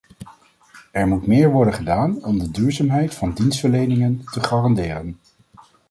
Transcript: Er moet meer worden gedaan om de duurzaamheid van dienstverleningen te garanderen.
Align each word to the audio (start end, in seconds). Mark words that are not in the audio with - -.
Er 0.91 1.07
moet 1.07 1.27
meer 1.27 1.51
worden 1.51 1.73
gedaan 1.73 2.23
om 2.23 2.39
de 2.39 2.51
duurzaamheid 2.51 3.13
van 3.13 3.33
dienstverleningen 3.33 4.21
te 4.31 4.43
garanderen. 4.43 5.17